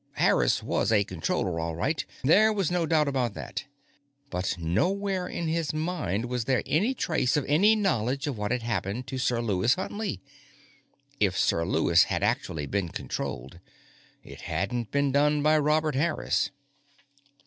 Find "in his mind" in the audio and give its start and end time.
5.27-6.25